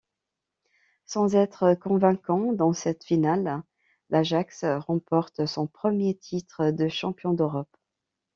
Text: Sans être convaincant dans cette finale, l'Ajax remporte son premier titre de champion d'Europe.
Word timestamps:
Sans 1.05 1.35
être 1.35 1.75
convaincant 1.75 2.53
dans 2.53 2.73
cette 2.73 3.03
finale, 3.03 3.61
l'Ajax 4.09 4.65
remporte 4.87 5.45
son 5.45 5.67
premier 5.67 6.15
titre 6.17 6.71
de 6.71 6.87
champion 6.87 7.33
d'Europe. 7.33 7.69